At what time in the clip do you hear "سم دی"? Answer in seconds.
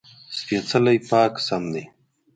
1.47-1.83